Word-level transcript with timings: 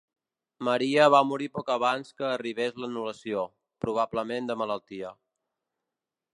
Maria 0.67 1.03
va 1.15 1.19
morir 1.31 1.49
poc 1.57 1.69
abans 1.73 2.09
que 2.21 2.25
arribés 2.29 2.81
l'anul·lació, 2.85 3.45
probablement 3.87 4.51
de 4.51 4.59
malaltia. 4.63 5.17